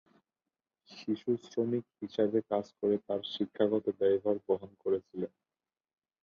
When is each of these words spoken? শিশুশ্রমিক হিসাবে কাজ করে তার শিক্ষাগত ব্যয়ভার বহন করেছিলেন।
শিশুশ্রমিক 0.89 1.85
হিসাবে 1.99 2.39
কাজ 2.51 2.65
করে 2.79 2.95
তার 3.07 3.21
শিক্ষাগত 3.33 3.85
ব্যয়ভার 3.99 4.37
বহন 4.47 4.71
করেছিলেন। 4.83 5.31